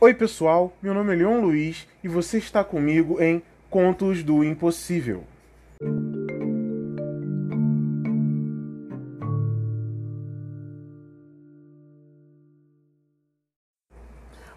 [0.00, 5.24] Oi, pessoal, meu nome é Leon Luiz e você está comigo em Contos do Impossível.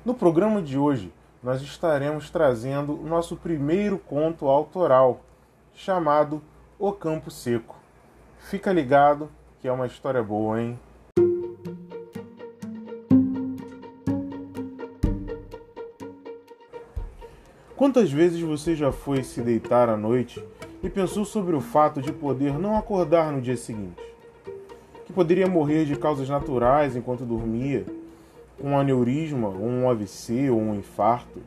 [0.06, 1.12] No programa de hoje,
[1.42, 5.22] nós estaremos trazendo o nosso primeiro conto autoral,
[5.74, 6.40] chamado
[6.78, 7.76] O Campo Seco.
[8.38, 9.28] Fica ligado
[9.60, 10.80] que é uma história boa, hein?
[17.82, 20.40] Quantas vezes você já foi se deitar à noite
[20.84, 24.00] e pensou sobre o fato de poder não acordar no dia seguinte?
[25.04, 27.84] Que poderia morrer de causas naturais enquanto dormia,
[28.64, 31.40] um aneurisma, um AVC ou um infarto?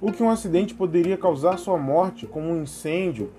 [0.00, 3.32] Ou que um acidente poderia causar sua morte, como um incêndio,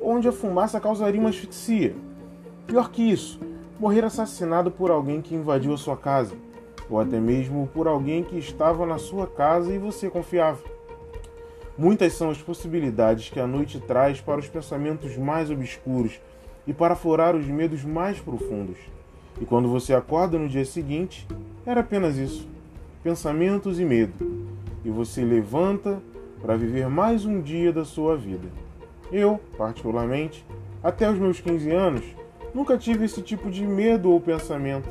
[0.00, 1.96] onde a fumaça causaria uma asfixia?
[2.68, 3.40] Pior que isso,
[3.80, 6.36] morrer assassinado por alguém que invadiu a sua casa,
[6.88, 10.73] ou até mesmo por alguém que estava na sua casa e você confiava.
[11.76, 16.20] Muitas são as possibilidades que a noite traz para os pensamentos mais obscuros
[16.68, 18.78] e para aflorar os medos mais profundos.
[19.40, 21.26] E quando você acorda no dia seguinte,
[21.66, 22.48] era apenas isso:
[23.02, 24.12] pensamentos e medo.
[24.84, 26.00] E você levanta
[26.40, 28.46] para viver mais um dia da sua vida.
[29.10, 30.46] Eu, particularmente,
[30.80, 32.04] até os meus 15 anos,
[32.54, 34.88] nunca tive esse tipo de medo ou pensamento.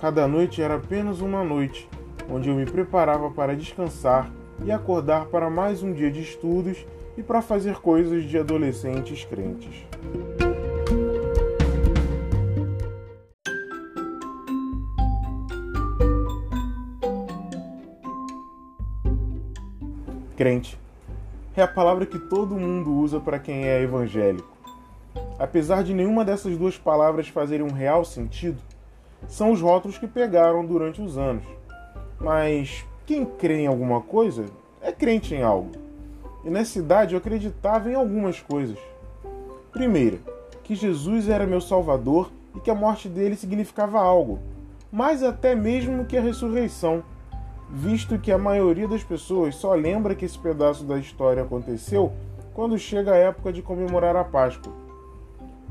[0.00, 1.86] Cada noite era apenas uma noite,
[2.30, 4.30] onde eu me preparava para descansar
[4.64, 6.84] e acordar para mais um dia de estudos
[7.16, 9.84] e para fazer coisas de adolescentes crentes.
[20.36, 20.78] Crente
[21.56, 24.54] é a palavra que todo mundo usa para quem é evangélico.
[25.38, 28.60] Apesar de nenhuma dessas duas palavras fazerem um real sentido,
[29.26, 31.44] são os rótulos que pegaram durante os anos.
[32.20, 34.46] Mas quem crê em alguma coisa
[34.82, 35.70] é crente em algo.
[36.44, 38.78] E nessa idade eu acreditava em algumas coisas.
[39.70, 40.18] Primeira,
[40.64, 44.40] que Jesus era meu Salvador e que a morte dele significava algo,
[44.90, 47.04] mais até mesmo que a ressurreição,
[47.70, 52.12] visto que a maioria das pessoas só lembra que esse pedaço da história aconteceu
[52.54, 54.72] quando chega a época de comemorar a Páscoa.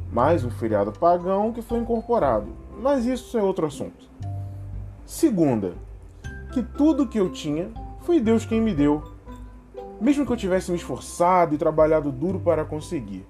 [0.10, 2.48] Mais um feriado pagão que foi incorporado,
[2.80, 4.06] mas isso é outro assunto.
[5.06, 5.74] Segunda,
[6.56, 7.70] que tudo que eu tinha
[8.04, 9.04] foi Deus quem me deu,
[10.00, 13.28] mesmo que eu tivesse me esforçado e trabalhado duro para conseguir,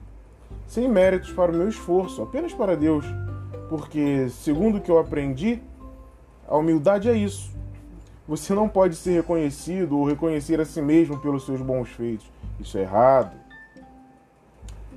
[0.68, 3.04] sem méritos para o meu esforço, apenas para Deus,
[3.68, 5.60] porque, segundo o que eu aprendi,
[6.48, 7.52] a humildade é isso.
[8.28, 12.28] Você não pode ser reconhecido ou reconhecer a si mesmo pelos seus bons feitos.
[12.60, 13.36] Isso é errado.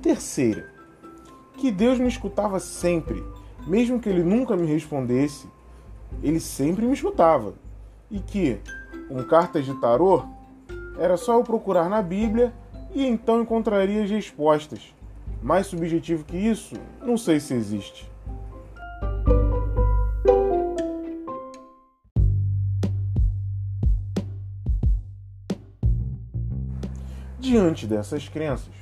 [0.03, 0.69] Terceira,
[1.57, 3.23] que Deus me escutava sempre,
[3.65, 5.47] mesmo que ele nunca me respondesse,
[6.21, 7.55] ele sempre me escutava
[8.11, 8.59] e que,
[9.07, 10.23] com cartas de tarô,
[10.97, 12.53] era só eu procurar na Bíblia
[12.93, 14.93] e então encontraria as respostas.
[15.41, 18.09] Mais subjetivo que isso, não sei se existe.
[27.39, 28.73] Diante dessas crenças,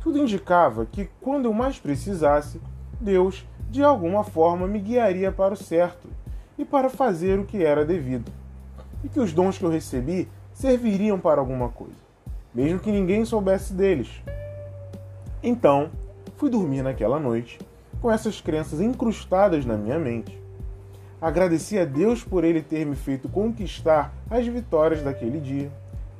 [0.00, 2.60] tudo indicava que quando eu mais precisasse,
[2.98, 6.08] Deus, de alguma forma, me guiaria para o certo
[6.56, 8.32] e para fazer o que era devido
[9.06, 11.94] e que os dons que eu recebi serviriam para alguma coisa,
[12.52, 14.08] mesmo que ninguém soubesse deles.
[15.40, 15.90] Então,
[16.36, 17.56] fui dormir naquela noite
[18.02, 20.36] com essas crenças incrustadas na minha mente.
[21.20, 25.70] Agradeci a Deus por ele ter me feito conquistar as vitórias daquele dia.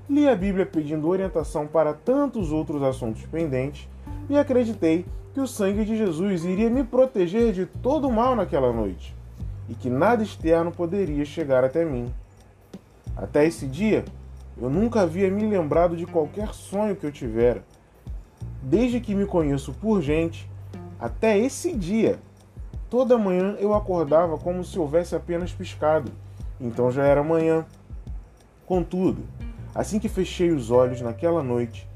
[0.09, 3.89] Li a Bíblia pedindo orientação para tantos outros assuntos pendentes
[4.31, 5.05] e acreditei
[5.35, 9.13] que o sangue de Jesus iria me proteger de todo o mal naquela noite
[9.69, 12.15] e que nada externo poderia chegar até mim.
[13.17, 14.05] Até esse dia,
[14.61, 17.65] eu nunca havia me lembrado de qualquer sonho que eu tivera.
[18.63, 20.51] Desde que me conheço por gente,
[20.99, 22.19] até esse dia,
[22.91, 26.13] toda manhã eu acordava como se houvesse apenas piscado.
[26.61, 27.65] Então já era manhã.
[28.67, 29.23] Contudo,
[29.75, 31.89] assim que fechei os olhos naquela noite,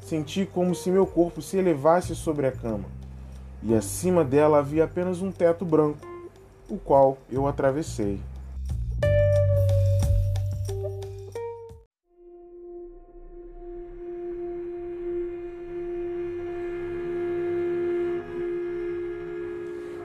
[0.00, 2.84] senti como se meu corpo se elevasse sobre a cama,
[3.62, 6.06] e acima dela havia apenas um teto branco,
[6.68, 8.20] o qual eu atravessei.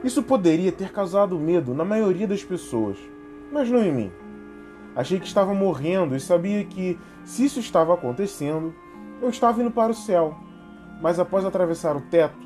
[0.04, 2.98] Isso poderia ter causado medo na maioria das pessoas,
[3.50, 4.12] mas não em mim.
[4.94, 8.74] Achei que estava morrendo e sabia que, se isso estava acontecendo,
[9.22, 10.36] eu estava indo para o céu.
[11.00, 12.36] Mas após atravessar o teto,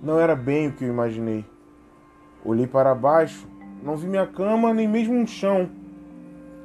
[0.00, 1.44] não era bem o que eu imaginei.
[2.44, 3.48] Olhei para baixo,
[3.82, 5.68] não vi minha cama nem mesmo um chão.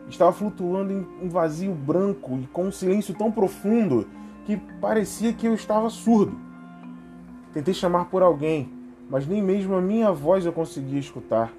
[0.07, 4.07] estava flutuando em um vazio branco e com um silêncio tão profundo
[4.45, 6.37] que parecia que eu estava surdo.
[7.51, 11.53] Tentei chamar por alguém, mas nem mesmo a minha voz eu conseguia escutar.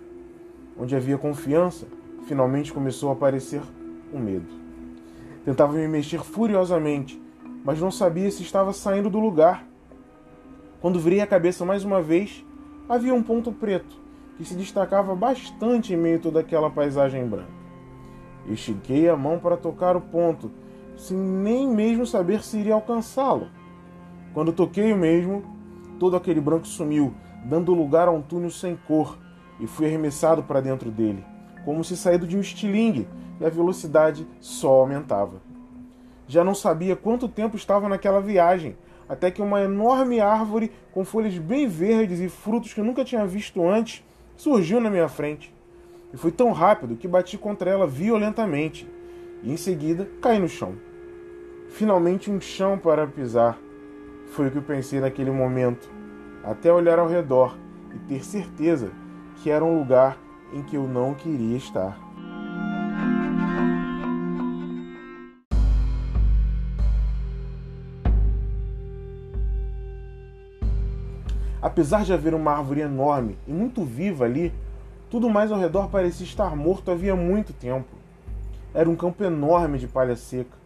[0.78, 1.86] Onde havia confiança,
[2.26, 3.62] finalmente começou a aparecer
[4.12, 4.46] o um medo.
[5.44, 7.20] Tentava me mexer furiosamente,
[7.64, 9.66] mas não sabia se estava saindo do lugar.
[10.80, 12.44] Quando virei a cabeça mais uma vez,
[12.88, 14.02] havia um ponto preto
[14.36, 17.52] que se destacava bastante em meio a toda aquela paisagem branca.
[18.46, 20.50] Estiquei a mão para tocar o ponto,
[20.96, 23.48] sem nem mesmo saber se iria alcançá-lo.
[24.32, 25.42] Quando toquei o mesmo,
[25.98, 27.14] todo aquele branco sumiu,
[27.44, 29.18] dando lugar a um túnel sem cor,
[29.60, 31.24] e fui arremessado para dentro dele,
[31.64, 33.06] como se saído de um estilingue,
[33.40, 35.40] e a velocidade só aumentava.
[36.26, 38.76] Já não sabia quanto tempo estava naquela viagem,
[39.08, 43.26] até que uma enorme árvore com folhas bem verdes e frutos que eu nunca tinha
[43.26, 44.02] visto antes
[44.36, 45.54] surgiu na minha frente.
[46.12, 48.88] E foi tão rápido que bati contra ela violentamente
[49.42, 50.74] e em seguida caí no chão.
[51.68, 53.58] Finalmente um chão para pisar.
[54.28, 55.90] Foi o que eu pensei naquele momento,
[56.44, 57.56] até olhar ao redor
[57.94, 58.90] e ter certeza
[59.42, 60.18] que era um lugar
[60.52, 61.98] em que eu não queria estar.
[71.60, 74.52] Apesar de haver uma árvore enorme e muito viva ali,
[75.10, 77.88] tudo mais ao redor parecia estar morto havia muito tempo.
[78.74, 80.56] Era um campo enorme de palha seca.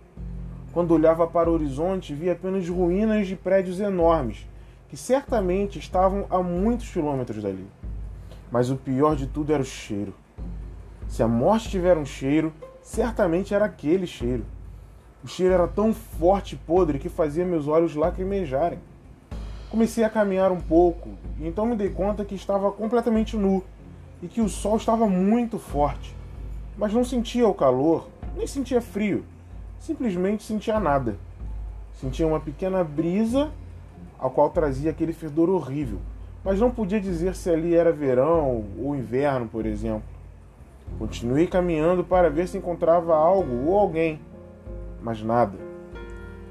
[0.72, 4.46] Quando olhava para o horizonte, via apenas ruínas de prédios enormes,
[4.88, 7.66] que certamente estavam a muitos quilômetros dali.
[8.50, 10.14] Mas o pior de tudo era o cheiro.
[11.06, 14.44] Se a morte tiver um cheiro, certamente era aquele cheiro.
[15.22, 18.78] O cheiro era tão forte e podre que fazia meus olhos lacrimejarem.
[19.70, 23.62] Comecei a caminhar um pouco e então me dei conta que estava completamente nu
[24.22, 26.16] e que o sol estava muito forte,
[26.76, 29.24] mas não sentia o calor, nem sentia frio,
[29.78, 31.16] simplesmente sentia nada.
[32.00, 33.50] Sentia uma pequena brisa,
[34.18, 35.98] a qual trazia aquele fedor horrível,
[36.44, 40.02] mas não podia dizer se ali era verão ou inverno, por exemplo.
[40.98, 44.20] Continuei caminhando para ver se encontrava algo ou alguém,
[45.02, 45.58] mas nada.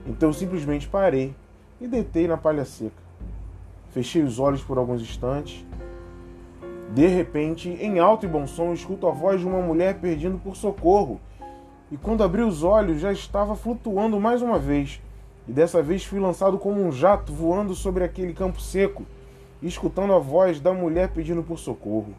[0.06, 1.36] Então simplesmente parei
[1.82, 3.08] e deitei na palha seca.
[3.90, 5.66] Fechei os olhos por alguns instantes
[6.90, 10.56] de repente, em alto e bom som, escuto a voz de uma mulher pedindo por
[10.56, 11.20] socorro.
[11.92, 15.02] E quando abri os olhos, já estava flutuando mais uma vez.
[15.48, 19.06] E dessa vez fui lançado como um jato voando sobre aquele campo seco,
[19.62, 22.14] escutando a voz da mulher pedindo por socorro.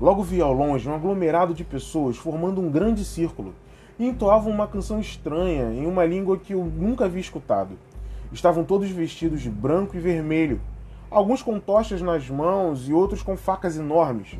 [0.00, 3.54] Logo vi ao longe um aglomerado de pessoas formando um grande círculo
[3.98, 7.76] e entoavam uma canção estranha em uma língua que eu nunca havia escutado.
[8.32, 10.58] Estavam todos vestidos de branco e vermelho,
[11.10, 14.38] alguns com tochas nas mãos e outros com facas enormes.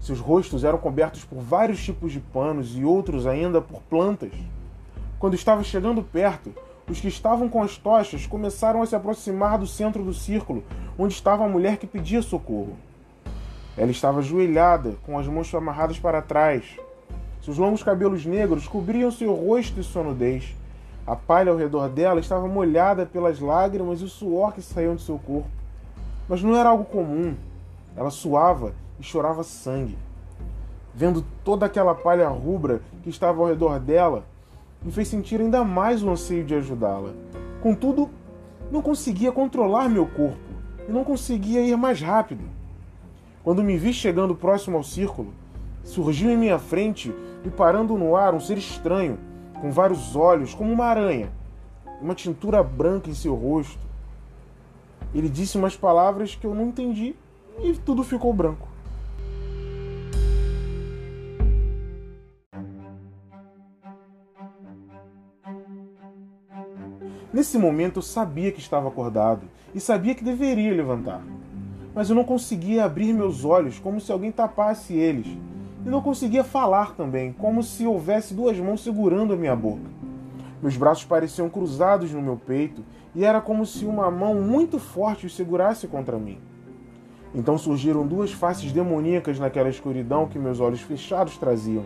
[0.00, 4.32] Seus rostos eram cobertos por vários tipos de panos e outros ainda por plantas.
[5.18, 6.54] Quando estava chegando perto,
[6.88, 10.64] os que estavam com as tochas começaram a se aproximar do centro do círculo,
[10.98, 12.76] onde estava a mulher que pedia socorro.
[13.76, 16.78] Ela estava ajoelhada, com as mãos amarradas para trás,
[17.42, 20.54] seus longos cabelos negros cobriam seu rosto e sua nudez.
[21.06, 25.02] A palha ao redor dela estava molhada pelas lágrimas e o suor que saíam de
[25.02, 25.59] seu corpo.
[26.30, 27.34] Mas não era algo comum.
[27.96, 29.98] Ela suava e chorava sangue.
[30.94, 34.24] Vendo toda aquela palha rubra que estava ao redor dela,
[34.80, 37.10] me fez sentir ainda mais o anseio de ajudá-la.
[37.60, 38.08] Contudo,
[38.70, 40.38] não conseguia controlar meu corpo
[40.88, 42.44] e não conseguia ir mais rápido.
[43.42, 45.34] Quando me vi chegando próximo ao círculo,
[45.82, 47.12] surgiu em minha frente
[47.44, 49.18] e parando no ar um ser estranho,
[49.60, 51.28] com vários olhos, como uma aranha,
[52.00, 53.89] uma tintura branca em seu rosto.
[55.14, 57.14] Ele disse umas palavras que eu não entendi
[57.62, 58.68] e tudo ficou branco.
[67.32, 71.22] Nesse momento eu sabia que estava acordado e sabia que deveria levantar.
[71.94, 75.26] Mas eu não conseguia abrir meus olhos como se alguém tapasse eles
[75.84, 79.88] e não conseguia falar também, como se houvesse duas mãos segurando a minha boca.
[80.60, 85.26] Meus braços pareciam cruzados no meu peito e era como se uma mão muito forte
[85.26, 86.40] os segurasse contra mim.
[87.34, 91.84] Então surgiram duas faces demoníacas naquela escuridão que meus olhos fechados traziam.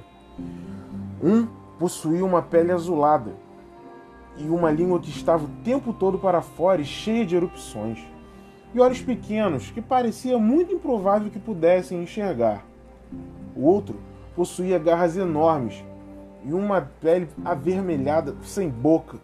[1.22, 1.46] Um
[1.78, 3.32] possuía uma pele azulada
[4.36, 7.98] e uma língua que estava o tempo todo para fora e cheia de erupções,
[8.74, 12.64] e olhos pequenos que parecia muito improvável que pudessem enxergar.
[13.54, 13.96] O outro
[14.34, 15.84] possuía garras enormes
[16.44, 19.18] e uma pele avermelhada, sem boca,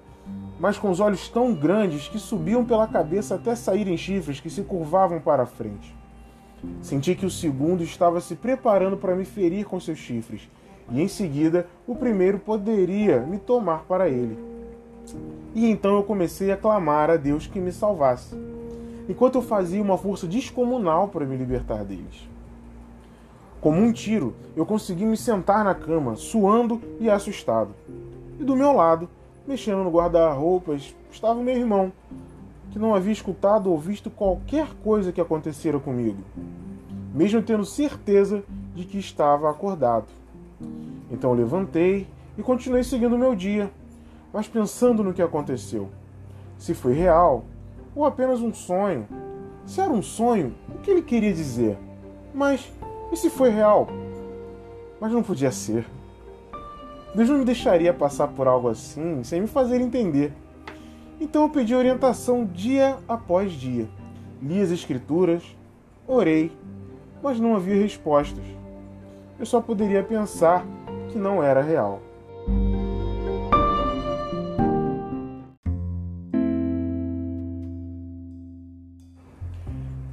[0.61, 4.61] mas com os olhos tão grandes que subiam pela cabeça até saírem chifres que se
[4.61, 5.97] curvavam para a frente.
[6.83, 10.51] Senti que o segundo estava se preparando para me ferir com seus chifres,
[10.91, 14.39] e em seguida o primeiro poderia me tomar para ele.
[15.55, 18.37] E então eu comecei a clamar a Deus que me salvasse,
[19.09, 22.29] enquanto eu fazia uma força descomunal para me libertar deles.
[23.63, 27.75] Como um tiro, eu consegui me sentar na cama, suando e assustado.
[28.39, 29.09] E do meu lado,
[29.47, 31.93] Mexendo no guarda-roupas estava o meu irmão,
[32.71, 36.19] que não havia escutado ou visto qualquer coisa que acontecera comigo,
[37.15, 38.45] mesmo tendo certeza
[38.75, 40.07] de que estava acordado.
[41.11, 42.07] Então levantei
[42.39, 43.71] e continuei seguindo meu dia,
[44.33, 45.89] mas pensando no que aconteceu.
[46.57, 47.45] Se foi real
[47.95, 49.07] ou apenas um sonho.
[49.67, 51.79] Se era um sonho, o que ele queria dizer?
[52.35, 52.71] Mas
[53.13, 53.89] e se foi real?
[55.01, 55.85] Mas não podia ser.
[57.15, 60.33] Deus não me deixaria passar por algo assim sem me fazer entender.
[61.21, 63.89] Então eu pedi orientação dia após dia.
[64.41, 65.43] Li as escrituras,
[66.07, 66.53] orei,
[67.23, 68.45] mas não havia respostas.
[69.39, 70.65] Eu só poderia pensar
[71.11, 72.01] que não era real.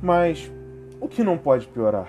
[0.02, 0.52] Mas
[1.00, 2.08] o que não pode piorar?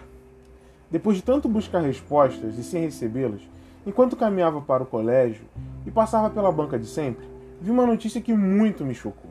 [0.90, 3.42] Depois de tanto buscar respostas e sem recebê-las,
[3.86, 5.44] Enquanto caminhava para o colégio
[5.86, 7.26] e passava pela banca de sempre,
[7.60, 9.30] vi uma notícia que muito me chocou.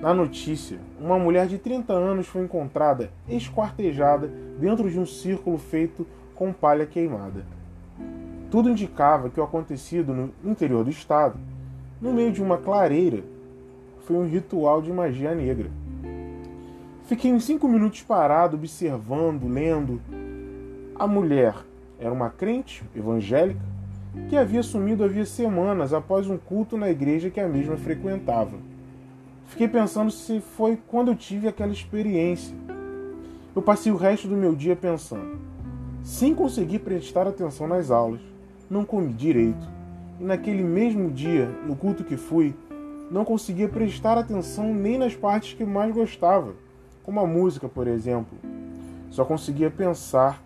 [0.00, 6.06] Na notícia, uma mulher de 30 anos foi encontrada esquartejada dentro de um círculo feito
[6.34, 7.44] com palha queimada.
[8.50, 11.38] Tudo indicava que o acontecido no interior do estado,
[12.00, 13.24] no meio de uma clareira,
[14.04, 15.70] foi um ritual de magia negra.
[17.04, 20.00] Fiquei uns cinco minutos parado, observando, lendo.
[20.94, 21.54] A mulher
[21.98, 23.60] era uma crente evangélica
[24.28, 28.56] que havia sumido havia semanas após um culto na igreja que a mesma frequentava.
[29.46, 32.54] Fiquei pensando se foi quando eu tive aquela experiência.
[33.54, 35.38] Eu passei o resto do meu dia pensando.
[36.02, 38.20] Sem conseguir prestar atenção nas aulas,
[38.68, 39.66] não comi direito.
[40.20, 42.54] E naquele mesmo dia, no culto que fui,
[43.10, 46.54] não conseguia prestar atenção nem nas partes que mais gostava,
[47.02, 48.36] como a música, por exemplo.
[49.10, 50.42] Só conseguia pensar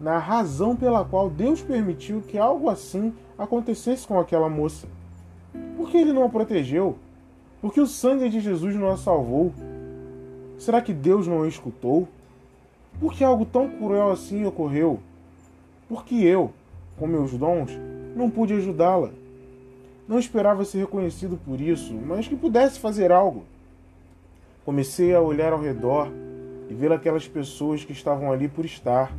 [0.00, 4.86] na razão pela qual Deus permitiu que algo assim acontecesse com aquela moça.
[5.76, 6.96] Por que ele não a protegeu?
[7.60, 9.52] Por que o sangue de Jesus não a salvou?
[10.58, 12.08] Será que Deus não a escutou?
[13.00, 15.00] Por que algo tão cruel assim ocorreu?
[15.88, 16.52] Por que eu,
[16.98, 17.70] com meus dons,
[18.14, 19.10] não pude ajudá-la?
[20.06, 23.44] Não esperava ser reconhecido por isso, mas que pudesse fazer algo.
[24.64, 26.08] Comecei a olhar ao redor
[26.68, 29.12] e ver aquelas pessoas que estavam ali por estar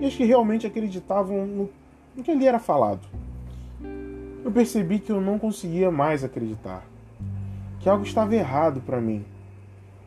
[0.00, 1.70] e as que realmente acreditavam no,
[2.16, 3.06] no que ali era falado.
[4.44, 6.84] Eu percebi que eu não conseguia mais acreditar,
[7.80, 9.24] que algo estava errado para mim.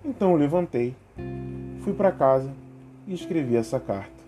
[0.04, 0.96] Então eu levantei,
[1.82, 2.52] fui para casa
[3.08, 4.22] e escrevi essa carta.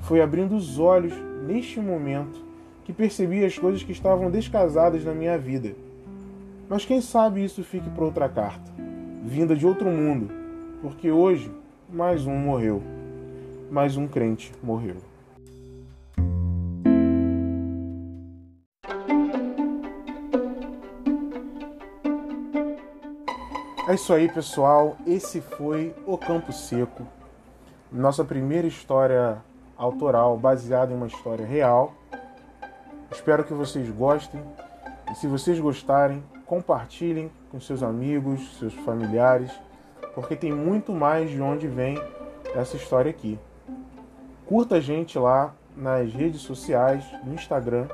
[0.00, 1.14] Foi abrindo os olhos
[1.46, 2.44] neste momento
[2.84, 5.74] que percebi as coisas que estavam descasadas na minha vida.
[6.68, 8.70] Mas quem sabe isso fique para outra carta,
[9.24, 10.30] vinda de outro mundo,
[10.82, 11.50] porque hoje
[11.90, 12.82] mais um morreu
[13.70, 14.96] mais um crente morreu.
[23.88, 24.96] É isso aí, pessoal.
[25.06, 27.06] Esse foi O Campo Seco,
[27.90, 29.38] nossa primeira história
[29.78, 31.94] autoral baseada em uma história real.
[33.10, 34.42] Espero que vocês gostem.
[35.10, 39.50] E se vocês gostarem, compartilhem com seus amigos, seus familiares,
[40.14, 41.98] porque tem muito mais de onde vem
[42.54, 43.38] essa história aqui.
[44.48, 47.86] Curta a gente lá nas redes sociais, no Instagram.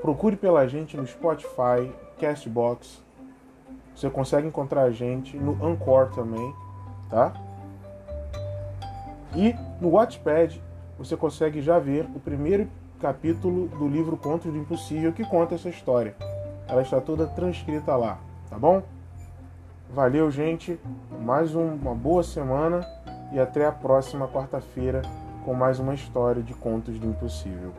[0.00, 3.04] Procure pela gente no Spotify, Castbox.
[3.94, 6.54] Você consegue encontrar a gente no Anchor também,
[7.10, 7.34] tá?
[9.36, 10.62] E no Watchpad
[10.96, 12.66] você consegue já ver o primeiro
[12.98, 16.16] capítulo do livro Contos do Impossível que conta essa história.
[16.66, 18.82] Ela está toda transcrita lá, tá bom?
[19.90, 20.80] Valeu, gente.
[21.20, 22.80] Mais uma boa semana
[23.30, 25.02] e até a próxima quarta-feira
[25.40, 27.72] com mais uma história de contos do impossível.